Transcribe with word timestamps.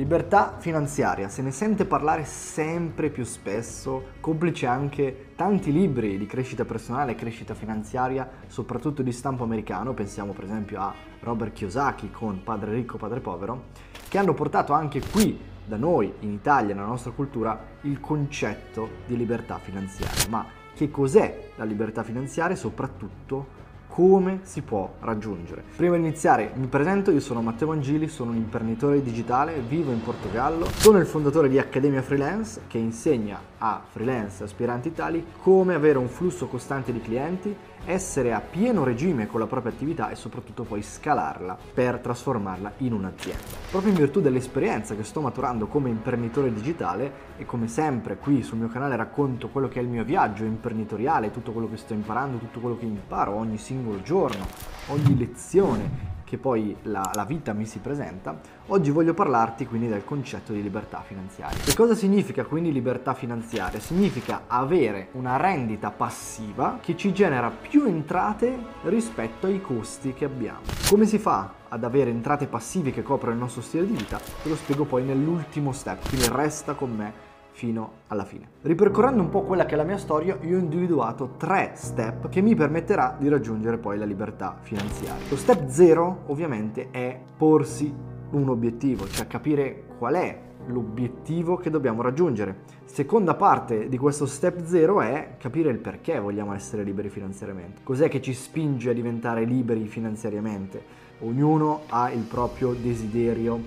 Libertà 0.00 0.56
finanziaria, 0.58 1.28
se 1.28 1.42
ne 1.42 1.50
sente 1.50 1.84
parlare 1.84 2.24
sempre 2.24 3.10
più 3.10 3.22
spesso, 3.22 4.12
complice 4.20 4.64
anche 4.64 5.32
tanti 5.36 5.70
libri 5.70 6.16
di 6.16 6.24
crescita 6.24 6.64
personale 6.64 7.12
e 7.12 7.14
crescita 7.16 7.52
finanziaria, 7.52 8.26
soprattutto 8.46 9.02
di 9.02 9.12
stampo 9.12 9.44
americano, 9.44 9.92
pensiamo 9.92 10.32
per 10.32 10.44
esempio 10.44 10.80
a 10.80 10.94
Robert 11.20 11.52
Kiyosaki 11.52 12.10
con 12.10 12.42
Padre 12.42 12.72
ricco, 12.72 12.96
Padre 12.96 13.20
povero, 13.20 13.64
che 14.08 14.16
hanno 14.16 14.32
portato 14.32 14.72
anche 14.72 15.02
qui 15.06 15.38
da 15.66 15.76
noi 15.76 16.10
in 16.20 16.32
Italia, 16.32 16.74
nella 16.74 16.86
nostra 16.86 17.10
cultura, 17.10 17.62
il 17.82 18.00
concetto 18.00 18.88
di 19.06 19.18
libertà 19.18 19.58
finanziaria. 19.58 20.30
Ma 20.30 20.46
che 20.72 20.90
cos'è 20.90 21.50
la 21.56 21.64
libertà 21.64 22.02
finanziaria 22.02 22.54
e 22.54 22.58
soprattutto 22.58 23.68
come 24.00 24.40
si 24.44 24.62
può 24.62 24.94
raggiungere. 25.00 25.62
Prima 25.76 25.96
di 25.96 26.00
iniziare 26.00 26.52
mi 26.54 26.68
presento, 26.68 27.10
io 27.10 27.20
sono 27.20 27.42
Matteo 27.42 27.70
Angili, 27.70 28.08
sono 28.08 28.30
un 28.30 28.38
imprenditore 28.38 29.02
digitale, 29.02 29.60
vivo 29.60 29.92
in 29.92 30.02
Portogallo, 30.02 30.64
sono 30.76 30.96
il 30.96 31.04
fondatore 31.04 31.50
di 31.50 31.58
Accademia 31.58 32.00
Freelance 32.00 32.62
che 32.66 32.78
insegna 32.78 33.38
a 33.58 33.82
freelance 33.86 34.42
aspiranti 34.42 34.94
tali 34.94 35.22
come 35.42 35.74
avere 35.74 35.98
un 35.98 36.08
flusso 36.08 36.46
costante 36.46 36.94
di 36.94 37.02
clienti 37.02 37.54
essere 37.84 38.32
a 38.32 38.40
pieno 38.40 38.84
regime 38.84 39.26
con 39.26 39.40
la 39.40 39.46
propria 39.46 39.72
attività 39.72 40.10
e 40.10 40.14
soprattutto 40.14 40.64
poi 40.64 40.82
scalarla 40.82 41.56
per 41.74 41.98
trasformarla 41.98 42.72
in 42.78 42.92
un'azienda. 42.92 43.42
Proprio 43.70 43.92
in 43.92 43.98
virtù 43.98 44.20
dell'esperienza 44.20 44.94
che 44.94 45.04
sto 45.04 45.20
maturando 45.20 45.66
come 45.66 45.88
imprenditore 45.88 46.52
digitale 46.52 47.12
e 47.36 47.46
come 47.46 47.68
sempre 47.68 48.16
qui 48.16 48.42
sul 48.42 48.58
mio 48.58 48.68
canale 48.68 48.96
racconto 48.96 49.48
quello 49.48 49.68
che 49.68 49.80
è 49.80 49.82
il 49.82 49.88
mio 49.88 50.04
viaggio 50.04 50.44
imprenditoriale, 50.44 51.30
tutto 51.30 51.52
quello 51.52 51.68
che 51.68 51.76
sto 51.76 51.94
imparando, 51.94 52.38
tutto 52.38 52.60
quello 52.60 52.76
che 52.76 52.84
imparo 52.84 53.34
ogni 53.34 53.58
singolo 53.58 54.02
giorno, 54.02 54.46
ogni 54.88 55.16
lezione 55.16 56.09
che 56.30 56.38
poi 56.38 56.76
la, 56.82 57.10
la, 57.14 57.24
vita 57.24 57.52
mi 57.52 57.66
si 57.66 57.80
presenta, 57.80 58.38
oggi 58.68 58.92
voglio 58.92 59.14
parlarti 59.14 59.66
quindi 59.66 59.88
del 59.88 60.04
concetto 60.04 60.52
di 60.52 60.62
libertà 60.62 61.02
finanziaria. 61.04 61.58
Che 61.58 61.74
cosa 61.74 61.96
significa 61.96 62.44
quindi 62.44 62.70
libertà 62.70 63.14
finanziaria? 63.14 63.80
Significa 63.80 64.42
avere 64.46 65.08
una 65.14 65.36
rendita 65.38 65.90
passiva 65.90 66.78
che 66.80 66.96
ci 66.96 67.12
genera 67.12 67.50
più 67.50 67.84
entrate 67.84 68.56
rispetto 68.82 69.48
ai 69.48 69.60
costi 69.60 70.14
che 70.14 70.24
abbiamo. 70.24 70.60
Come 70.88 71.04
si 71.04 71.18
fa 71.18 71.52
ad 71.68 71.82
avere 71.82 72.10
entrate 72.10 72.46
passive 72.46 72.92
che 72.92 73.02
coprono 73.02 73.34
il 73.34 73.40
nostro 73.40 73.60
stile 73.60 73.84
di 73.84 73.96
vita? 73.96 74.20
Te 74.20 74.48
lo 74.48 74.54
spiego 74.54 74.84
poi 74.84 75.02
nell'ultimo 75.02 75.72
step, 75.72 76.08
quindi 76.08 76.28
resta 76.30 76.74
con 76.74 76.94
me 76.94 77.28
fino 77.60 77.90
alla 78.06 78.24
fine. 78.24 78.48
Ripercorrendo 78.62 79.20
un 79.20 79.28
po' 79.28 79.42
quella 79.42 79.66
che 79.66 79.74
è 79.74 79.76
la 79.76 79.84
mia 79.84 79.98
storia, 79.98 80.38
io 80.40 80.56
ho 80.56 80.58
individuato 80.58 81.34
tre 81.36 81.72
step 81.74 82.30
che 82.30 82.40
mi 82.40 82.54
permetterà 82.54 83.16
di 83.18 83.28
raggiungere 83.28 83.76
poi 83.76 83.98
la 83.98 84.06
libertà 84.06 84.56
finanziaria. 84.62 85.28
Lo 85.28 85.36
step 85.36 85.66
0 85.66 86.22
ovviamente 86.28 86.88
è 86.90 87.20
porsi 87.36 87.92
un 88.30 88.48
obiettivo, 88.48 89.06
cioè 89.08 89.26
capire 89.26 89.82
qual 89.98 90.14
è 90.14 90.40
l'obiettivo 90.68 91.58
che 91.58 91.68
dobbiamo 91.68 92.00
raggiungere. 92.00 92.78
Seconda 92.86 93.34
parte 93.34 93.90
di 93.90 93.98
questo 93.98 94.24
step 94.24 94.64
0 94.64 95.02
è 95.02 95.34
capire 95.36 95.68
il 95.68 95.78
perché 95.80 96.18
vogliamo 96.18 96.54
essere 96.54 96.82
liberi 96.82 97.10
finanziariamente. 97.10 97.82
Cos'è 97.82 98.08
che 98.08 98.22
ci 98.22 98.32
spinge 98.32 98.88
a 98.88 98.94
diventare 98.94 99.44
liberi 99.44 99.86
finanziariamente? 99.86 100.82
Ognuno 101.18 101.82
ha 101.90 102.10
il 102.10 102.22
proprio 102.22 102.72
desiderio 102.72 103.60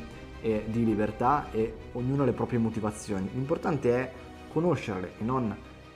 e 0.44 0.66
di 0.68 0.84
libertà 0.84 1.50
e 1.52 1.74
ognuno 1.94 2.24
ha 2.24 2.26
le 2.26 2.34
proprie 2.34 2.60
motivazioni. 2.60 3.30
L'importante 3.34 3.96
è 3.96 4.12
conoscerle 4.52 5.14
e 5.18 5.24
non 5.24 5.56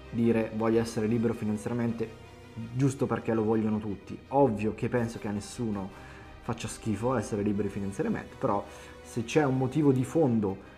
dire 0.09 0.51
voglio 0.55 0.79
essere 0.79 1.05
libero 1.05 1.33
finanziariamente 1.33 2.25
giusto 2.73 3.05
perché 3.05 3.33
lo 3.33 3.43
vogliono 3.43 3.77
tutti. 3.77 4.17
Ovvio 4.29 4.73
che 4.73 4.87
penso 4.87 5.19
che 5.19 5.27
a 5.27 5.31
nessuno 5.31 5.89
faccia 6.41 6.69
schifo 6.69 7.15
essere 7.15 7.41
liberi 7.41 7.67
finanziariamente, 7.67 8.35
però 8.39 8.63
se 9.03 9.25
c'è 9.25 9.43
un 9.43 9.57
motivo 9.57 9.91
di 9.91 10.05
fondo 10.05 10.75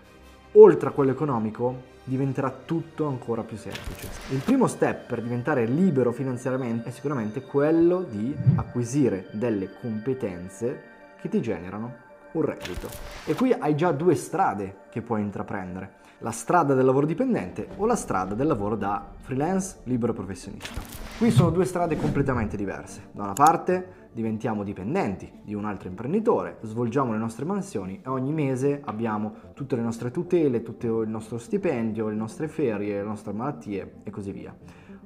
oltre 0.53 0.89
a 0.89 0.91
quello 0.91 1.11
economico 1.11 1.97
diventerà 2.05 2.49
tutto 2.49 3.05
ancora 3.05 3.43
più 3.43 3.55
semplice. 3.55 4.09
Il 4.31 4.39
primo 4.39 4.65
step 4.65 5.05
per 5.05 5.21
diventare 5.21 5.67
libero 5.67 6.11
finanziariamente 6.11 6.89
è 6.89 6.91
sicuramente 6.91 7.43
quello 7.43 8.01
di 8.01 8.35
acquisire 8.55 9.27
delle 9.33 9.69
competenze 9.79 10.83
che 11.21 11.29
ti 11.29 11.39
generano 11.39 12.07
un 12.33 12.41
reddito. 12.43 12.89
E 13.25 13.33
qui 13.33 13.51
hai 13.51 13.75
già 13.75 13.91
due 13.91 14.15
strade 14.15 14.81
che 14.89 15.01
puoi 15.01 15.21
intraprendere, 15.21 15.97
la 16.19 16.31
strada 16.31 16.73
del 16.73 16.85
lavoro 16.85 17.05
dipendente 17.05 17.67
o 17.77 17.85
la 17.85 17.95
strada 17.95 18.35
del 18.35 18.47
lavoro 18.47 18.75
da 18.75 19.13
freelance 19.17 19.79
libero 19.83 20.13
professionista. 20.13 20.81
Qui 21.17 21.31
sono 21.31 21.49
due 21.49 21.65
strade 21.65 21.97
completamente 21.97 22.57
diverse. 22.57 23.09
Da 23.11 23.23
una 23.23 23.33
parte 23.33 24.07
diventiamo 24.11 24.63
dipendenti 24.63 25.31
di 25.43 25.53
un 25.53 25.65
altro 25.65 25.87
imprenditore, 25.87 26.57
svolgiamo 26.61 27.11
le 27.11 27.17
nostre 27.17 27.45
mansioni 27.45 28.01
e 28.03 28.09
ogni 28.09 28.33
mese 28.33 28.81
abbiamo 28.83 29.33
tutte 29.53 29.75
le 29.75 29.81
nostre 29.81 30.11
tutele, 30.11 30.61
tutto 30.61 31.01
il 31.01 31.09
nostro 31.09 31.37
stipendio, 31.37 32.07
le 32.07 32.15
nostre 32.15 32.47
ferie, 32.47 32.97
le 32.97 33.03
nostre 33.03 33.33
malattie 33.33 33.95
e 34.03 34.09
così 34.09 34.31
via. 34.31 34.55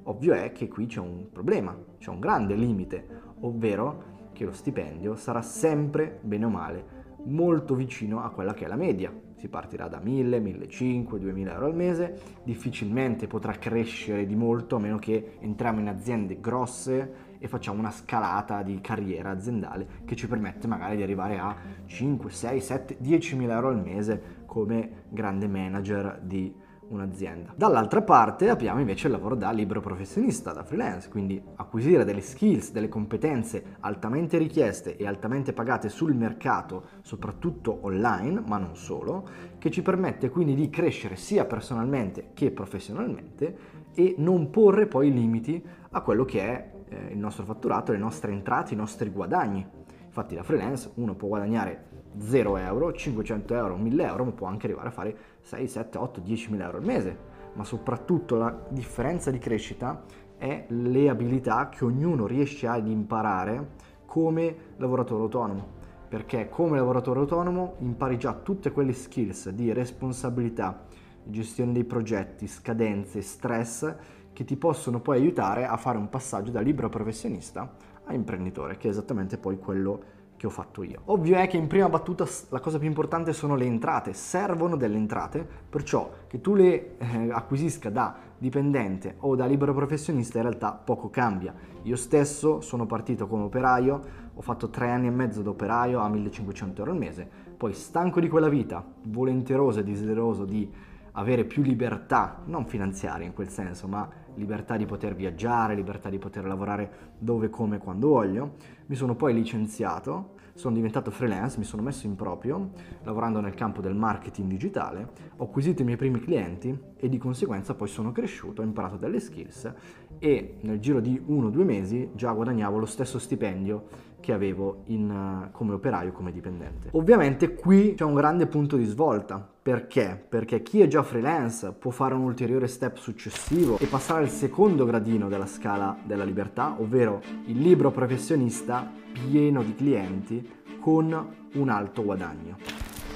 Ovvio 0.04 0.34
è 0.34 0.52
che 0.52 0.68
qui 0.68 0.86
c'è 0.86 1.00
un 1.00 1.30
problema, 1.32 1.78
c'è 1.98 2.10
un 2.10 2.20
grande 2.20 2.56
limite, 2.56 3.08
ovvero 3.42 4.12
che 4.34 4.46
lo 4.46 4.54
stipendio 4.54 5.16
sarà 5.16 5.42
sempre, 5.42 6.20
bene 6.22 6.46
o 6.46 6.50
male, 6.50 7.03
molto 7.26 7.76
vicino 7.76 8.24
a 8.24 8.30
quella 8.30 8.54
che 8.54 8.66
è 8.66 8.68
la 8.68 8.76
media. 8.76 9.12
Si 9.36 9.48
partirà 9.50 9.88
da 9.88 10.00
1000, 10.00 10.40
1500, 10.40 11.18
2000 11.18 11.54
euro 11.54 11.66
al 11.66 11.76
mese, 11.76 12.22
difficilmente 12.44 13.28
potrà 13.28 13.54
crescere 13.54 14.26
di 14.26 14.36
molto 14.36 14.78
a 14.78 14.80
meno 14.80 14.98
che 14.98 15.38
entriamo 15.40 15.80
in 15.80 15.90
aziende 15.90 16.40
grosse 16.40 17.32
e 17.40 17.48
facciamo 17.50 17.80
una 17.80 17.92
scalata 17.92 18.62
di 18.64 18.80
carriera 18.80 19.32
aziendale 19.32 19.88
che 20.06 20.16
ci 20.16 20.28
permette 20.28 20.66
magari 20.68 20.96
di 20.96 21.04
arrivare 21.04 21.38
a 21.38 21.56
5, 21.86 22.30
6, 22.30 22.62
7, 22.62 22.98
10 23.00 23.36
mila 23.36 23.56
euro 23.56 23.68
al 23.68 23.82
mese 23.82 24.44
come 24.46 25.04
grande 25.10 25.48
manager 25.48 26.22
di 26.24 26.54
un'azienda. 26.90 27.54
Dall'altra 27.56 28.02
parte 28.02 28.50
abbiamo 28.50 28.80
invece 28.80 29.08
il 29.08 29.14
lavoro 29.14 29.36
da 29.36 29.52
libero 29.52 29.82
professionista, 29.82 30.52
da 30.52 30.64
freelance, 30.64 31.10
quindi 31.10 31.42
acquisire 31.56 32.06
delle 32.06 32.22
skills, 32.22 32.72
delle 32.72 32.90
competenze 32.90 33.76
altamente 33.80 34.38
richieste 34.38 34.98
e 34.98 35.08
altamente 35.08 35.54
pagate 35.54 35.90
sul 35.90 36.14
mercato, 36.16 36.88
soprattutto 37.02 37.80
online, 37.82 38.44
ma 38.46 38.58
non 38.58 38.76
solo, 38.76 39.28
che 39.58 39.72
ci 39.72 39.82
permette 39.82 40.30
quindi 40.30 40.56
di 40.56 40.70
crescere 40.70 41.16
sia 41.16 41.46
personalmente 41.46 42.32
che 42.34 42.52
professionalmente 42.52 43.58
e 43.94 44.16
non 44.18 44.50
porre 44.50 44.88
poi 44.88 45.12
limiti 45.12 45.64
a 45.92 46.02
quello 46.02 46.26
che 46.26 46.42
è 46.42 46.72
eh, 46.90 47.12
il 47.12 47.18
nostro 47.18 47.44
fatturato, 47.44 47.92
le 47.92 47.98
nostre 47.98 48.32
entrate, 48.32 48.74
i 48.74 48.78
nostri 48.78 49.10
guadagni. 49.10 49.66
Infatti 50.06 50.36
da 50.36 50.44
freelance 50.44 50.92
uno 50.96 51.16
può 51.16 51.28
guadagnare 51.28 51.93
0 52.18 52.58
euro, 52.58 52.94
500 52.94 53.54
euro, 53.56 53.78
1000 53.78 54.06
euro, 54.06 54.26
ma 54.26 54.32
può 54.32 54.48
anche 54.48 54.66
arrivare 54.68 54.88
a 54.88 54.92
fare 54.92 55.18
6, 55.42 55.68
7, 55.68 55.98
8, 55.98 56.20
10 56.20 56.52
mila 56.52 56.66
euro 56.66 56.78
al 56.78 56.86
mese. 56.86 57.18
Ma 57.54 57.64
soprattutto 57.64 58.36
la 58.36 58.66
differenza 58.70 59.32
di 59.32 59.38
crescita 59.38 60.04
è 60.38 60.66
le 60.68 61.10
abilità 61.10 61.70
che 61.70 61.86
ognuno 61.86 62.26
riesce 62.26 62.68
ad 62.68 62.88
imparare 62.88 63.92
come 64.06 64.56
lavoratore 64.78 65.24
autonomo. 65.24 65.82
Perché 66.08 66.50
come 66.50 66.78
lavoratore 66.78 67.20
autonomo 67.20 67.76
impari 67.80 68.18
già 68.18 68.34
tutte 68.34 68.72
quelle 68.72 68.94
skills 68.94 69.50
di 69.50 69.74
responsabilità, 69.74 70.86
gestione 71.24 71.72
dei 71.72 71.86
progetti, 71.86 72.48
scadenze, 72.48 73.22
stress 73.22 73.96
che 74.34 74.44
ti 74.44 74.58
possono 74.58 75.00
poi 75.00 75.18
aiutare 75.20 75.66
a 75.66 75.78
fare 75.78 75.98
un 75.98 76.10
passaggio 76.10 76.52
da 76.52 76.60
libero 76.60 76.90
professionista 76.90 77.76
a 78.06 78.14
imprenditore, 78.14 78.78
che 78.78 78.88
è 78.88 78.92
esattamente 78.92 79.38
poi 79.38 79.58
quello 79.58 79.98
che 79.98 80.23
ho 80.46 80.50
fatto 80.50 80.84
io. 80.84 81.02
Ovvio 81.06 81.38
è 81.38 81.48
che 81.48 81.58
in 81.58 81.68
prima 81.68 81.90
battuta 81.90 82.26
la 82.50 82.60
cosa 82.60 82.80
più 82.80 82.88
importante 82.88 83.34
sono 83.34 83.56
le 83.56 83.66
entrate, 83.66 84.14
servono 84.14 84.76
delle 84.76 84.98
entrate, 84.98 85.48
perciò 85.70 86.12
che 86.28 86.42
tu 86.42 86.56
le 86.56 86.98
eh, 86.98 87.32
acquisisca 87.32 87.90
da 87.90 88.16
dipendente 88.38 89.16
o 89.20 89.36
da 89.36 89.46
libero 89.46 89.74
professionista 89.74 90.38
in 90.38 90.44
realtà 90.44 90.74
poco 90.74 91.10
cambia. 91.10 91.54
Io 91.84 91.96
stesso 91.96 92.62
sono 92.62 92.86
partito 92.86 93.28
come 93.28 93.44
operaio, 93.44 94.02
ho 94.34 94.42
fatto 94.42 94.70
tre 94.70 94.90
anni 94.90 95.08
e 95.08 95.12
mezzo 95.12 95.42
da 95.42 95.50
operaio 95.50 96.00
a 96.00 96.10
1500 96.10 96.80
euro 96.80 96.92
al 96.92 96.98
mese, 96.98 97.30
poi 97.56 97.74
stanco 97.74 98.20
di 98.20 98.28
quella 98.28 98.50
vita, 98.50 98.84
volenteroso 99.04 99.80
e 99.80 99.84
desideroso 99.84 100.46
di 100.46 100.70
avere 101.14 101.46
più 101.46 101.62
libertà, 101.62 102.42
non 102.46 102.66
finanziaria 102.66 103.26
in 103.26 103.34
quel 103.34 103.50
senso, 103.50 103.88
ma 103.88 104.10
libertà 104.36 104.78
di 104.78 104.86
poter 104.86 105.16
viaggiare, 105.16 105.76
libertà 105.76 106.10
di 106.10 106.18
poter 106.18 106.46
lavorare 106.46 107.14
dove, 107.18 107.50
come, 107.50 107.78
quando 107.78 108.10
voglio. 108.10 108.56
Mi 108.88 108.96
sono 108.96 109.16
poi 109.16 109.34
licenziato, 109.34 110.33
sono 110.54 110.76
diventato 110.76 111.12
freelance, 111.12 111.58
mi 111.58 111.64
sono 111.64 111.82
messo 111.82 112.06
in 112.06 112.16
proprio, 112.16 112.72
lavorando 113.04 113.40
nel 113.40 113.54
campo 113.54 113.82
del 113.82 113.96
marketing 113.96 114.50
digitale, 114.50 115.10
ho 115.38 115.46
acquisito 115.46 115.82
i 115.82 115.86
miei 115.86 115.98
primi 115.98 116.20
clienti 116.20 116.78
e 116.96 117.10
di 117.10 117.18
conseguenza 117.18 117.74
poi 117.74 117.88
sono 117.88 118.12
cresciuto, 118.12 118.62
ho 118.62 118.66
imparato 118.66 118.98
delle 118.98 119.20
skills 119.20 119.74
e 120.20 120.58
nel 120.62 120.80
giro 120.80 121.00
di 121.00 121.22
uno 121.26 121.48
o 121.48 121.50
due 121.50 121.64
mesi 121.64 122.10
già 122.14 122.32
guadagnavo 122.32 122.78
lo 122.78 122.86
stesso 122.86 123.20
stipendio 123.20 124.12
che 124.24 124.32
avevo 124.32 124.84
in, 124.86 125.50
come 125.52 125.74
operaio, 125.74 126.14
come 126.14 126.32
dipendente. 126.32 126.88
Ovviamente 126.94 127.54
qui 127.54 127.94
c'è 127.94 128.06
un 128.06 128.14
grande 128.14 128.48
punto 128.48 128.78
di 128.78 128.86
svolta. 128.86 129.46
Perché? 129.62 130.26
Perché 130.30 130.62
chi 130.62 130.80
è 130.80 130.88
già 130.88 131.04
freelance 131.04 131.74
può 131.74 131.92
fare 131.92 132.14
un 132.14 132.22
ulteriore 132.22 132.68
step 132.68 132.96
successivo 132.96 133.78
e 133.80 133.86
passare 133.86 134.22
al 134.24 134.30
secondo 134.30 134.86
gradino 134.86 135.28
della 135.28 135.46
scala 135.46 135.98
della 136.06 136.24
libertà, 136.24 136.78
ovvero 136.80 137.22
il 137.46 137.60
libro 137.60 137.92
professionista 137.92 138.90
pieno 139.12 139.62
di 139.62 139.76
clienti 139.76 140.50
con 140.80 141.36
un 141.54 141.70
alto 141.70 142.04
guadagno. 142.04 142.58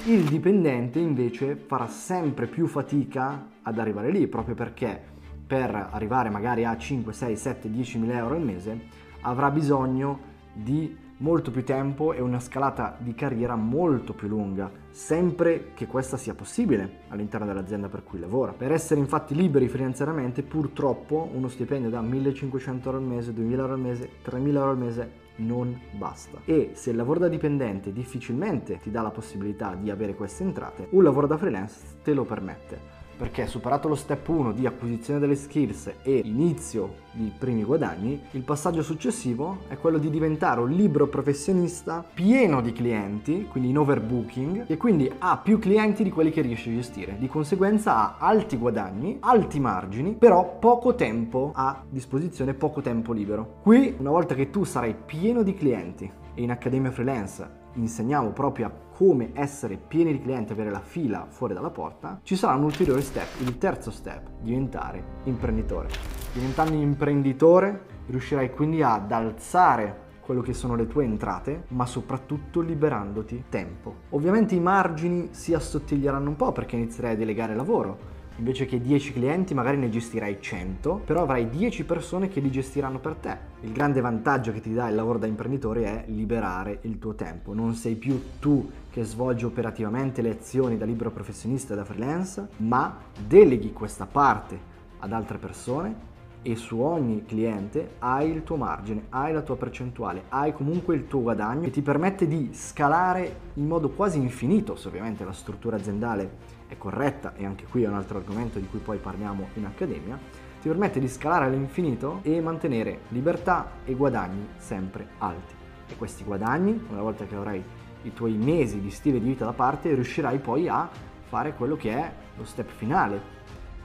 Il 0.04 0.24
dipendente 0.24 0.98
invece 0.98 1.56
farà 1.56 1.86
sempre 1.86 2.46
più 2.46 2.66
fatica 2.66 3.46
ad 3.62 3.78
arrivare 3.78 4.10
lì, 4.10 4.26
proprio 4.26 4.54
perché 4.54 5.00
per 5.46 5.88
arrivare 5.90 6.28
magari 6.28 6.66
a 6.66 6.76
5, 6.76 7.12
6, 7.12 7.36
7, 7.36 7.70
10 7.70 7.98
mila 7.98 8.18
euro 8.18 8.34
al 8.34 8.42
mese 8.42 9.06
avrà 9.22 9.50
bisogno 9.50 10.27
di 10.62 11.06
molto 11.18 11.50
più 11.50 11.64
tempo 11.64 12.12
e 12.12 12.20
una 12.20 12.40
scalata 12.40 12.96
di 12.98 13.14
carriera 13.14 13.56
molto 13.56 14.12
più 14.12 14.28
lunga, 14.28 14.70
sempre 14.90 15.72
che 15.74 15.86
questa 15.86 16.16
sia 16.16 16.34
possibile 16.34 17.00
all'interno 17.08 17.46
dell'azienda 17.46 17.88
per 17.88 18.04
cui 18.04 18.18
lavora. 18.18 18.52
Per 18.52 18.72
essere 18.72 19.00
infatti 19.00 19.34
liberi 19.34 19.68
finanziariamente, 19.68 20.42
purtroppo 20.42 21.28
uno 21.32 21.48
stipendio 21.48 21.90
da 21.90 22.00
1500 22.00 22.88
euro 22.88 23.00
al 23.00 23.08
mese, 23.08 23.32
2000 23.32 23.62
euro 23.62 23.72
al 23.72 23.80
mese, 23.80 24.10
3000 24.22 24.58
euro 24.58 24.70
al 24.70 24.78
mese 24.78 25.12
non 25.36 25.78
basta. 25.96 26.40
E 26.44 26.70
se 26.74 26.90
il 26.90 26.96
lavoro 26.96 27.20
da 27.20 27.28
dipendente 27.28 27.92
difficilmente 27.92 28.78
ti 28.78 28.90
dà 28.90 29.02
la 29.02 29.10
possibilità 29.10 29.74
di 29.74 29.90
avere 29.90 30.14
queste 30.14 30.42
entrate, 30.42 30.88
un 30.90 31.02
lavoro 31.02 31.26
da 31.26 31.36
freelance 31.36 31.98
te 32.02 32.12
lo 32.12 32.24
permette 32.24 32.97
perché 33.18 33.48
superato 33.48 33.88
lo 33.88 33.96
step 33.96 34.28
1 34.28 34.52
di 34.52 34.64
acquisizione 34.64 35.18
delle 35.18 35.34
skills 35.34 35.92
e 36.02 36.22
inizio 36.24 37.06
di 37.10 37.32
primi 37.36 37.64
guadagni, 37.64 38.22
il 38.30 38.42
passaggio 38.42 38.82
successivo 38.82 39.64
è 39.66 39.76
quello 39.76 39.98
di 39.98 40.08
diventare 40.08 40.60
un 40.60 40.70
libero 40.70 41.08
professionista 41.08 42.04
pieno 42.14 42.60
di 42.60 42.72
clienti, 42.72 43.46
quindi 43.50 43.70
in 43.70 43.78
overbooking, 43.78 44.64
e 44.68 44.76
quindi 44.76 45.10
ha 45.18 45.36
più 45.36 45.58
clienti 45.58 46.04
di 46.04 46.10
quelli 46.10 46.30
che 46.30 46.42
riesce 46.42 46.70
a 46.70 46.74
gestire. 46.74 47.16
Di 47.18 47.26
conseguenza 47.26 47.96
ha 47.96 48.16
alti 48.20 48.56
guadagni, 48.56 49.16
alti 49.20 49.58
margini, 49.58 50.14
però 50.14 50.58
poco 50.60 50.94
tempo 50.94 51.50
a 51.54 51.82
disposizione, 51.88 52.54
poco 52.54 52.80
tempo 52.80 53.12
libero. 53.12 53.56
Qui, 53.62 53.96
una 53.98 54.10
volta 54.10 54.36
che 54.36 54.50
tu 54.50 54.62
sarai 54.62 54.94
pieno 54.94 55.42
di 55.42 55.54
clienti 55.54 56.08
e 56.34 56.42
in 56.42 56.52
Accademia 56.52 56.92
Freelance 56.92 57.57
insegniamo 57.74 58.30
proprio 58.30 58.66
a 58.66 58.72
come 58.98 59.30
essere 59.34 59.76
pieni 59.76 60.12
di 60.12 60.20
clienti, 60.20 60.52
avere 60.52 60.70
la 60.70 60.80
fila 60.80 61.26
fuori 61.28 61.54
dalla 61.54 61.70
porta, 61.70 62.20
ci 62.22 62.34
sarà 62.34 62.54
un 62.54 62.64
ulteriore 62.64 63.00
step, 63.00 63.40
il 63.40 63.58
terzo 63.58 63.90
step, 63.90 64.28
diventare 64.40 65.02
imprenditore. 65.24 65.88
Diventando 66.32 66.74
imprenditore 66.74 67.84
riuscirai 68.06 68.50
quindi 68.52 68.82
ad 68.82 69.12
alzare 69.12 70.06
quello 70.28 70.42
che 70.42 70.52
sono 70.52 70.74
le 70.74 70.86
tue 70.86 71.04
entrate, 71.04 71.64
ma 71.68 71.86
soprattutto 71.86 72.60
liberandoti 72.60 73.44
tempo. 73.48 73.94
Ovviamente 74.10 74.54
i 74.54 74.60
margini 74.60 75.28
si 75.30 75.54
assottiglieranno 75.54 76.28
un 76.28 76.36
po' 76.36 76.52
perché 76.52 76.76
inizierai 76.76 77.14
a 77.14 77.16
delegare 77.16 77.54
lavoro, 77.54 78.16
Invece 78.38 78.66
che 78.66 78.80
10 78.80 79.14
clienti 79.14 79.52
magari 79.52 79.78
ne 79.78 79.90
gestirai 79.90 80.38
100, 80.40 81.02
però 81.04 81.22
avrai 81.22 81.50
10 81.50 81.84
persone 81.84 82.28
che 82.28 82.38
li 82.38 82.52
gestiranno 82.52 83.00
per 83.00 83.14
te. 83.14 83.36
Il 83.62 83.72
grande 83.72 84.00
vantaggio 84.00 84.52
che 84.52 84.60
ti 84.60 84.72
dà 84.72 84.88
il 84.88 84.94
lavoro 84.94 85.18
da 85.18 85.26
imprenditore 85.26 85.84
è 85.84 86.04
liberare 86.06 86.78
il 86.82 87.00
tuo 87.00 87.16
tempo. 87.16 87.52
Non 87.52 87.74
sei 87.74 87.96
più 87.96 88.38
tu 88.38 88.70
che 88.90 89.02
svolgi 89.02 89.44
operativamente 89.44 90.22
le 90.22 90.30
azioni 90.30 90.78
da 90.78 90.84
libero 90.84 91.10
professionista 91.10 91.72
e 91.72 91.76
da 91.76 91.84
freelance, 91.84 92.46
ma 92.58 92.96
deleghi 93.26 93.72
questa 93.72 94.06
parte 94.06 94.56
ad 95.00 95.12
altre 95.12 95.38
persone 95.38 96.06
e 96.42 96.54
su 96.54 96.78
ogni 96.78 97.24
cliente 97.24 97.94
hai 97.98 98.30
il 98.30 98.44
tuo 98.44 98.54
margine, 98.54 99.06
hai 99.08 99.32
la 99.32 99.42
tua 99.42 99.56
percentuale, 99.56 100.22
hai 100.28 100.52
comunque 100.52 100.94
il 100.94 101.08
tuo 101.08 101.22
guadagno 101.22 101.62
che 101.62 101.70
ti 101.70 101.82
permette 101.82 102.28
di 102.28 102.50
scalare 102.52 103.40
in 103.54 103.66
modo 103.66 103.90
quasi 103.90 104.18
infinito, 104.18 104.76
se 104.76 104.86
ovviamente 104.86 105.24
la 105.24 105.32
struttura 105.32 105.74
aziendale 105.74 106.56
è 106.68 106.76
corretta 106.76 107.34
e 107.34 107.44
anche 107.44 107.64
qui 107.64 107.82
è 107.82 107.88
un 107.88 107.94
altro 107.94 108.18
argomento 108.18 108.58
di 108.58 108.68
cui 108.68 108.78
poi 108.78 108.98
parliamo 108.98 109.48
in 109.54 109.64
accademia, 109.64 110.18
ti 110.60 110.68
permette 110.68 111.00
di 111.00 111.08
scalare 111.08 111.46
all'infinito 111.46 112.20
e 112.22 112.40
mantenere 112.40 113.00
libertà 113.08 113.70
e 113.84 113.94
guadagni 113.94 114.46
sempre 114.56 115.08
alti. 115.18 115.54
E 115.88 115.96
questi 115.96 116.24
guadagni, 116.24 116.86
una 116.90 117.02
volta 117.02 117.24
che 117.26 117.34
avrai 117.34 117.62
i 118.02 118.12
tuoi 118.12 118.34
mesi 118.34 118.80
di 118.80 118.90
stile 118.90 119.18
di 119.18 119.28
vita 119.28 119.44
da 119.44 119.52
parte, 119.52 119.94
riuscirai 119.94 120.38
poi 120.38 120.68
a 120.68 120.88
fare 121.28 121.54
quello 121.54 121.76
che 121.76 121.90
è 121.92 122.12
lo 122.36 122.44
step 122.44 122.70
finale, 122.70 123.36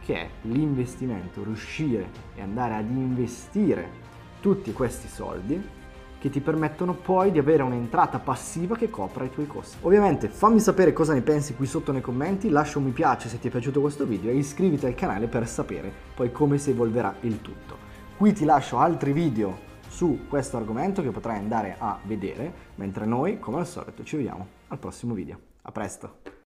che 0.01 0.15
è 0.15 0.29
l'investimento, 0.41 1.43
riuscire 1.43 2.09
e 2.35 2.41
andare 2.41 2.75
ad 2.75 2.89
investire 2.89 4.01
tutti 4.41 4.73
questi 4.73 5.07
soldi 5.07 5.81
che 6.23 6.29
ti 6.29 6.39
permettono 6.39 6.93
poi 6.93 7.31
di 7.31 7.37
avere 7.37 7.63
un'entrata 7.63 8.17
passiva 8.17 8.77
che 8.77 8.89
copra 8.89 9.25
i 9.25 9.29
tuoi 9.29 9.45
costi. 9.45 9.75
Ovviamente 9.81 10.29
fammi 10.29 10.61
sapere 10.61 10.93
cosa 10.93 11.11
ne 11.11 11.21
pensi 11.21 11.53
qui 11.53 11.65
sotto 11.65 11.91
nei 11.91 11.99
commenti, 11.99 12.47
lascia 12.47 12.77
un 12.77 12.85
mi 12.85 12.91
piace 12.91 13.27
se 13.27 13.39
ti 13.39 13.49
è 13.49 13.51
piaciuto 13.51 13.81
questo 13.81 14.05
video 14.05 14.31
e 14.31 14.35
iscriviti 14.35 14.85
al 14.85 14.95
canale 14.95 15.27
per 15.27 15.45
sapere 15.49 15.91
poi 16.15 16.31
come 16.31 16.57
si 16.57 16.69
evolverà 16.69 17.13
il 17.21 17.41
tutto. 17.41 17.75
Qui 18.15 18.31
ti 18.31 18.45
lascio 18.45 18.77
altri 18.77 19.11
video 19.11 19.71
su 19.89 20.21
questo 20.29 20.55
argomento 20.55 21.01
che 21.01 21.11
potrai 21.11 21.39
andare 21.39 21.75
a 21.77 21.99
vedere, 22.03 22.53
mentre 22.75 23.05
noi, 23.05 23.37
come 23.39 23.59
al 23.59 23.67
solito, 23.67 24.05
ci 24.05 24.15
vediamo 24.15 24.47
al 24.69 24.77
prossimo 24.77 25.13
video. 25.13 25.37
A 25.63 25.73
presto! 25.73 26.41